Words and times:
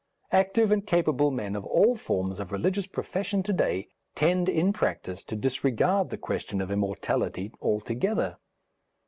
Active 0.31 0.71
and 0.71 0.83
capable 0.87 1.29
men 1.29 1.55
of 1.55 1.63
all 1.63 1.95
forms 1.95 2.39
of 2.39 2.51
religious 2.51 2.87
profession 2.87 3.43
to 3.43 3.53
day 3.53 3.87
tend 4.15 4.49
in 4.49 4.73
practice 4.73 5.23
to 5.25 5.35
disregard 5.35 6.09
the 6.09 6.17
question 6.17 6.59
of 6.59 6.71
immortality 6.71 7.51
altogether. 7.61 8.37